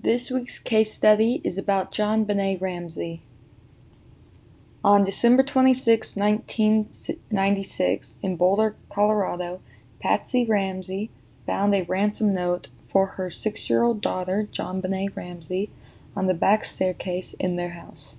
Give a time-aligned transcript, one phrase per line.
[0.00, 3.22] This week's case study is about JonBenét Ramsey.
[4.84, 9.60] On December 26, 1996, in Boulder, Colorado,
[10.00, 11.10] Patsy Ramsey
[11.48, 15.68] found a ransom note for her six year old daughter, JonBenét Ramsey,
[16.14, 18.14] on the back staircase in their house.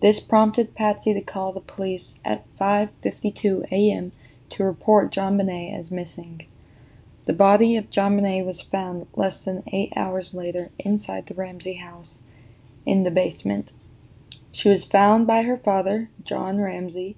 [0.00, 4.10] This prompted Patsy to call the police at 5:52 a.m.
[4.50, 6.48] to report JonBenét as missing.
[7.24, 12.20] The body of JonBenét was found less than eight hours later inside the Ramsey house
[12.84, 13.72] in the basement.
[14.50, 17.16] She was found by her father, John Ramsey,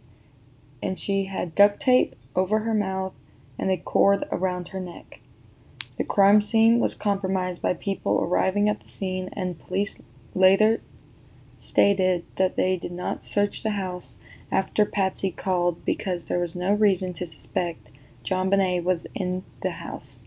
[0.82, 3.14] and she had duct tape over her mouth
[3.58, 5.20] and a cord around her neck.
[5.96, 10.00] The crime scene was compromised by people arriving at the scene, and police
[10.34, 10.80] later
[11.58, 14.16] stated that they did not search the house
[14.52, 17.88] after Patsy called because there was no reason to suspect
[18.24, 20.18] JonBenét was in the house.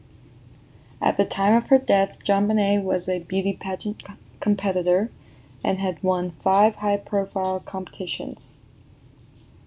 [1.02, 4.04] At the time of her death, John JonBenét was a beauty pageant
[4.40, 5.10] competitor
[5.64, 8.54] and had won five high profile competitions.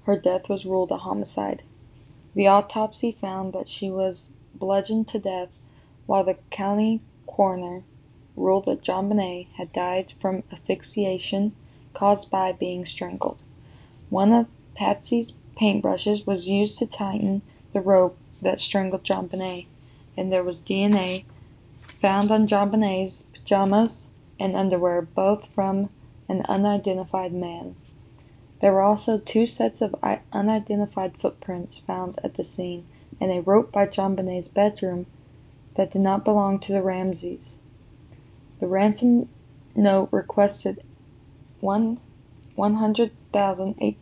[0.04, 1.62] Her death was ruled a homicide.
[2.34, 5.48] The autopsy found that she was bludgeoned to death,
[6.06, 7.82] while the county coroner
[8.36, 11.54] ruled that John JonBenét had died from asphyxiation
[11.94, 13.42] caused by being strangled.
[14.08, 19.66] One of Patsy's paintbrushes was used to tighten the rope that strangled JonBenét,
[20.16, 21.24] and there was DNA
[22.00, 25.90] found on JonBenét's pajamas and underwear, both from
[26.28, 27.76] an unidentified man.
[28.60, 29.94] There were also two sets of
[30.32, 32.86] unidentified footprints found at the scene,
[33.20, 35.06] and a rope by JonBenét's bedroom
[35.76, 37.58] that did not belong to the Ramseys.
[38.60, 39.28] The ransom
[39.74, 40.82] note requested
[41.60, 42.00] one
[42.54, 43.98] one hundred thousand eight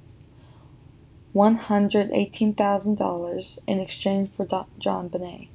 [1.35, 5.49] $118,000 in exchange for JonBenét.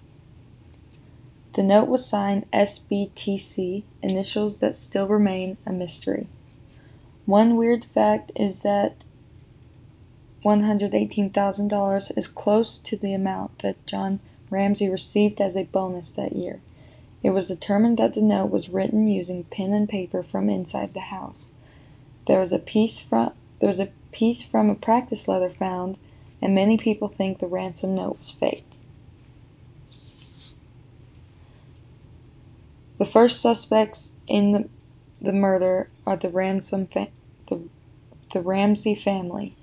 [1.54, 6.28] The note was signed SBTC, initials that still remain a mystery.
[7.26, 9.04] One weird fact is that
[10.44, 14.20] $118,000 is close to the amount that John
[14.50, 16.60] Ramsey received as a bonus that year.
[17.22, 21.02] It was determined that the note was written using pen and paper from inside the
[21.02, 21.50] house.
[22.28, 25.98] There was a piece from there was a piece from a practice letter found,
[26.42, 28.66] and many people think the ransom note was fake.
[33.00, 34.70] The first suspects in the,
[35.22, 37.10] the murder are the ransom fa-
[37.50, 37.68] the,
[38.32, 39.56] the Ramsey family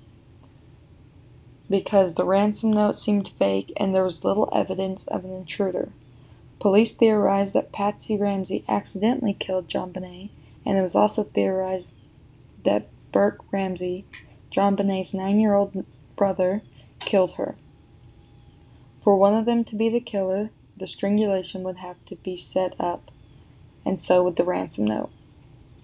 [1.71, 5.91] because the ransom note seemed fake and there was little evidence of an intruder.
[6.59, 10.31] Police theorized that Patsy Ramsey accidentally killed JonBenét,
[10.67, 11.97] and it was also theorized
[12.65, 14.05] that Burke Ramsey
[14.51, 15.85] JonBenét's nine-year-old
[16.17, 16.63] brother
[16.99, 17.57] killed her.
[19.03, 22.75] For one of them to be the killer, the strangulation would have to be set
[22.81, 23.11] up,
[23.85, 25.11] and so would the ransom note.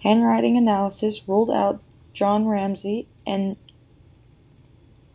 [0.03, 1.83] Handwriting analysis ruled out
[2.13, 3.57] John Ramsey and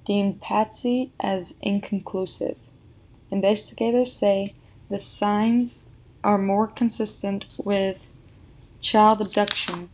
[0.06, 2.58] deemed Patsy as inconclusive.
[3.30, 4.54] Investigators say
[4.90, 5.86] the signs
[6.24, 8.08] are more consistent with
[8.80, 9.90] child abduction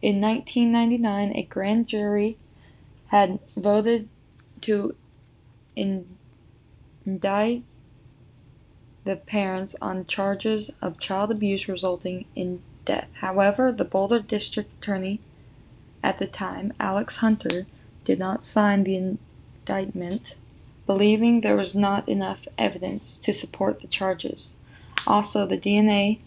[0.00, 2.36] In 1999, a grand jury
[3.08, 4.08] had voted
[4.60, 4.94] to
[5.74, 7.64] indict
[9.04, 13.08] the parents on charges of child abuse resulting in death.
[13.14, 15.20] However, the Boulder District Attorney
[16.02, 17.66] at the time, Alex Hunter,
[18.04, 20.36] did not sign the indictment,
[20.86, 24.54] believing there was not enough evidence to support the charges.
[25.06, 26.20] Also, the DNA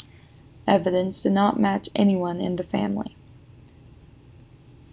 [0.67, 3.15] evidence did not match anyone in the family.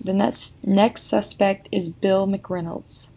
[0.01, 3.09] The next, next suspect is Bill McReynolds.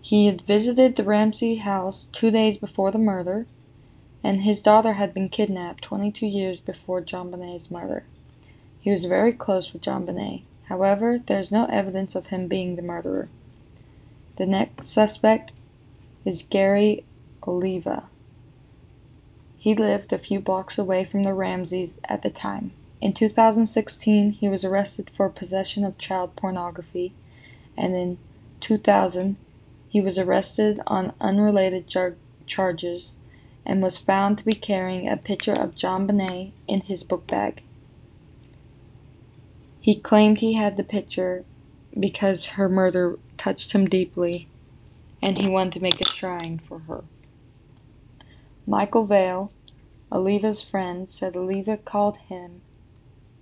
[0.00, 3.46] He had visited the Ramsey house two days before the murder,
[4.24, 8.06] and his daughter had been kidnapped 22 years before JonBenét's murder.
[8.80, 10.44] He was very close with JonBenét.
[10.64, 13.28] However, there is no evidence of him being the murderer.
[14.36, 15.52] The next suspect
[16.24, 17.04] is Gary
[17.46, 18.08] Oliva.
[19.58, 22.72] He lived a few blocks away from the Ramseys at the time.
[23.00, 27.14] In 2016, he was arrested for possession of child pornography,
[27.76, 28.18] and in
[28.60, 29.36] 2000,
[29.88, 32.16] he was arrested on unrelated char-
[32.46, 33.14] charges
[33.64, 37.62] and was found to be carrying a picture of JonBenét in his book bag.
[39.80, 41.44] He claimed he had the picture
[41.98, 44.48] because her murder touched him deeply
[45.22, 47.04] and he wanted to make a shrine for her.
[48.66, 49.52] Michael Vale,
[50.10, 52.60] Oliva's friend, said Oliva called him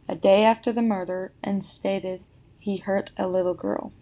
[0.08, 2.22] a day after the murder and stated
[2.58, 3.92] he hurt a little girl.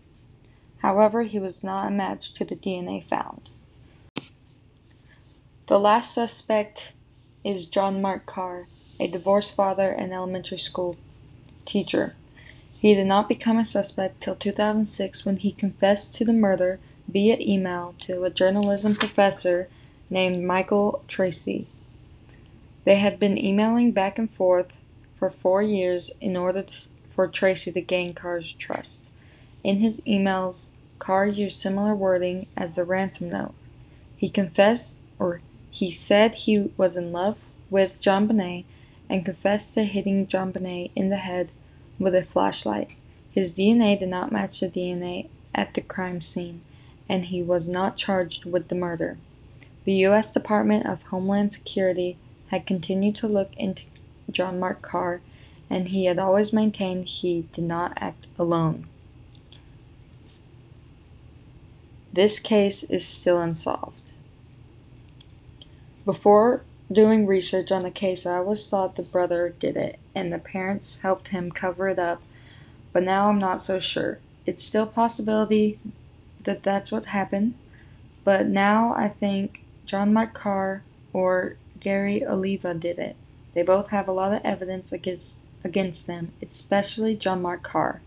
[0.82, 3.50] However, he was not a match to the DNA found.
[5.66, 6.92] The last suspect
[7.42, 8.68] is John Mark Karr,
[9.00, 10.96] a divorced father and elementary school
[11.64, 12.14] teacher.
[12.78, 17.38] He did not become a suspect till 2006 when he confessed to the murder via
[17.40, 19.68] email to a journalism professor
[20.10, 21.66] named Michael Tracey.
[22.84, 24.76] They had been emailing back and forth
[25.24, 26.66] for four years in order
[27.08, 29.04] for Tracey to gain Karr's trust.
[29.62, 30.68] In his emails,
[30.98, 33.54] Karr used similar wording as the ransom note.
[34.18, 35.40] He confessed, or
[35.70, 37.38] he said he was in love
[37.70, 38.66] with JonBenét
[39.08, 41.48] and confessed to hitting JonBenét in the head
[41.98, 42.90] with a flashlight.
[43.30, 46.60] His DNA did not match the DNA at the crime scene,
[47.08, 49.16] and he was not charged with the murder.
[49.86, 50.30] The U.S.
[50.30, 52.18] Department of Homeland Security
[52.48, 53.84] had continued to look into
[54.30, 55.20] John Mark Karr,
[55.70, 58.86] and he had always maintained he did not act alone.
[62.12, 64.00] This case is still unsolved.
[66.04, 66.62] Before
[66.92, 71.00] doing research on the case, I always thought the brother did it and the parents
[71.00, 72.22] helped him cover it up,
[72.92, 74.20] but now I'm not so sure.
[74.46, 75.78] It's still a possibility
[76.44, 77.54] that that's what happened,
[78.22, 80.82] but now I think John Mark Karr
[81.12, 83.16] or Gary Oliva did it.
[83.54, 88.02] They both have a lot of evidence against against them, especially John Mark Karr.